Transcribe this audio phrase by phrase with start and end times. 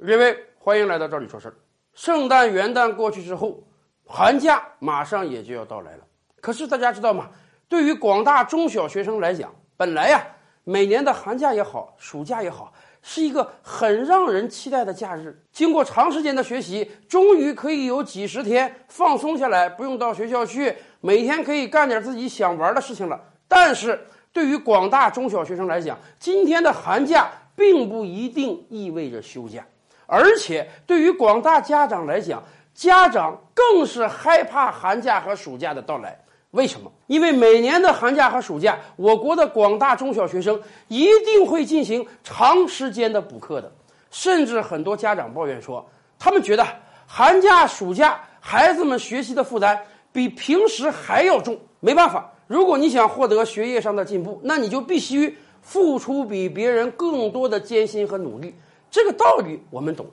[0.00, 1.54] 各位，欢迎来到这里说事儿。
[1.92, 3.60] 圣诞元旦过去之后，
[4.04, 6.04] 寒假马上也就要到来了。
[6.40, 7.28] 可是大家知道吗？
[7.68, 10.24] 对于广大中小学生来讲，本来呀，
[10.62, 12.72] 每年的寒假也好，暑假也好，
[13.02, 15.36] 是一个很让人期待的假日。
[15.50, 23.20] 经过长时间的学习，终于可以有几十天放松下来，不用到学校去，每天可以干点自己想玩的事情了。
[23.48, 23.98] 但是
[24.32, 29.66] 对于广大中小学生来讲，今天的寒假并不一定意味着休假。
[30.10, 36.18] 而且，对于广大家长来讲，家长更是害怕寒假和暑假的到来。
[36.52, 36.90] 为什么？
[37.08, 40.58] 因为每年的寒假和暑假，我国的广大中小学生
[40.88, 43.70] 一定会进行长时间的补课的。
[44.10, 45.86] 甚至很多家长抱怨说，
[46.18, 46.66] 他们觉得
[47.06, 49.78] 寒假、暑假孩子们学习的负担
[50.10, 51.58] 比平时还要重。
[51.80, 58.54] 没办法，如果你想获得学业上的进步，那你就必须付出比别人更多的艰辛和努力。
[58.90, 60.06] 这个道理我们懂，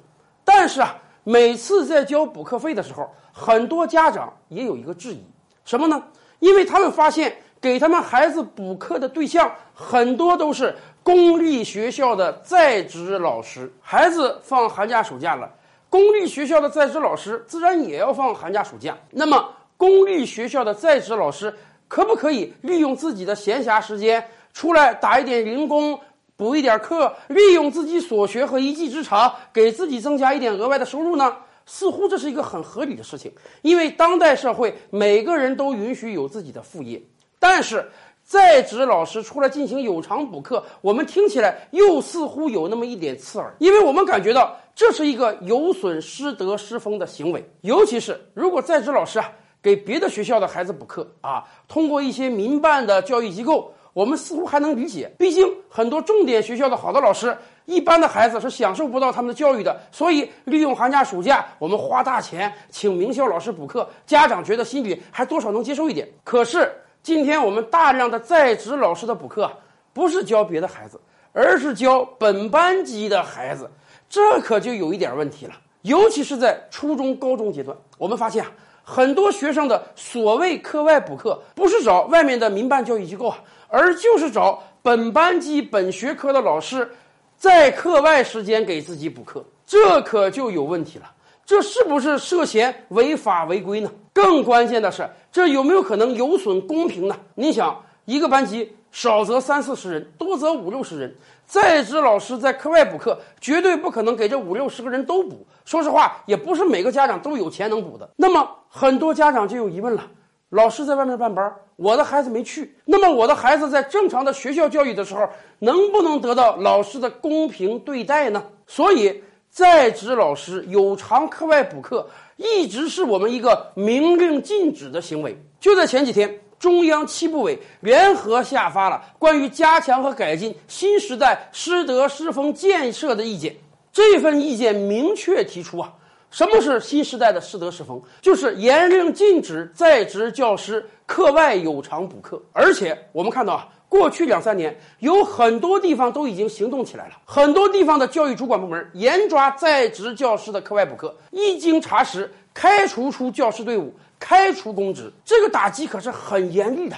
[0.43, 5.23] 但是啊，每次在交补课费的时候，很多家长也有一个质疑，
[5.63, 6.03] 什么呢？
[6.39, 15.49] 因为他们发现给他们孩子补课的对象很多都是公立学校的在职老师，孩子放寒假暑假了，
[15.89, 18.95] 公立学校的在职老师自然也要放寒假暑假。
[19.09, 21.55] 那么，公立学校的在职老师
[21.87, 25.99] 可不可以利用自己的闲暇时间出来打一点零工？
[26.37, 31.33] 补一点课，利用自己所学和一技之长，给自己增加一点额外的收入呢？
[31.65, 37.01] 似乎这是一个很合理的事情，因为当代社会每个人都允许有自己的副业。
[37.39, 37.89] 但是
[38.21, 47.49] 在职老师出来进行有偿补课，我们听起来又似乎有那么一点刺耳，因为我们感觉到这是一个有损师德师风的行为。
[47.61, 49.31] 尤其是如果在职老师啊
[49.63, 53.73] 给别的学校的孩子补课啊，通过一些民办的教育机构。
[53.95, 59.79] 我们似乎还能理解，毕竟很多重点学校的好的老师，一般的孩子是享受不到他们的教育的。
[59.89, 66.05] 所以利用寒假暑假，我们花大钱请名校老师补课，家长觉得心里还多少能接受一点。
[66.25, 66.69] 可是
[67.01, 69.49] 今天我们大量的在职老师的补课，
[69.93, 70.99] 不是教别的孩子，
[71.31, 73.71] 而是教本班级的孩子，
[74.09, 75.53] 这可就有一点问题了。
[75.83, 78.51] 尤其是在初中、高中阶段，我们发现啊，
[78.87, 83.39] 很多学生的所谓课外补课，不是找外面的民办教育机构啊。
[83.67, 86.89] 而就是找本班级本学科的老师，
[87.35, 91.11] 在课外时间给自己补课，这可就有问题了。
[91.45, 93.91] 这是不是涉嫌违法违规呢？
[94.13, 97.17] 更关键的是，这有没有可能有损公平呢？
[97.33, 101.13] 你想，一个班级少则三四十人，多则五六十人，
[101.45, 105.45] 在职老师在课外补课，绝对不可能给这五六十个人都补。
[105.65, 108.09] 说实话，也不是每个家长都有钱能补的。
[108.15, 110.07] 那么，很多家长就有疑问了。
[110.47, 112.73] 老师在外面办班，我的孩子没去。
[112.85, 115.27] 那么我的孩子在正常的学校教育的时候，
[115.59, 118.41] 能不能得到老师的公平对待呢？
[118.65, 122.07] 所以，在职老师有偿课外补课，
[122.37, 125.37] 一直是我们一个明令禁止的行为。
[125.59, 133.55] 就在前几天，中央七部委联合下发了关于加强和改进新时代师德师风建设的意见。
[133.91, 135.93] 这份意见明确提出啊。
[136.31, 138.01] 什么是新时代的师德师风？
[138.21, 142.41] 就是严令禁止在职教师课外有偿补课。
[142.51, 155.11] 而且我们看到啊，过去两三年有很多地方都已经行动起来了，很多地方的教育主管部门严抓在职教师的课外补课，一经查实，开除出教师队伍，开除公职。
[155.23, 156.95] 这个打击可是很严厉的。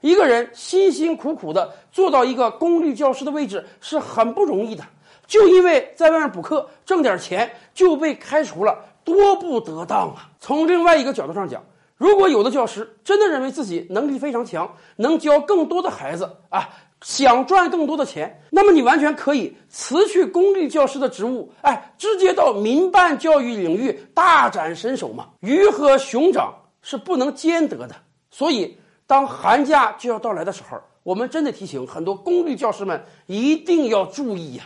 [0.00, 4.84] 一个人辛辛苦苦的做到一个公立教师的位置是很不容易的。
[5.26, 10.28] 就因为在外面补课挣点钱就被开除了，多不得当啊！
[10.40, 11.62] 从另外一个角度上讲，
[11.96, 16.68] 如果有的教师真的认为自己能力非常强，能教更多的孩子啊，
[17.02, 25.28] 想赚更多的钱，那么你完全可以辞去公立教师的职务，哎，直接到民办教育领域大展身手嘛。
[25.40, 27.96] 鱼和熊掌是不能兼得的，
[28.30, 34.64] 所以当寒假就要到来的时候，我们真的提醒很多公立教师们一定要注意呀。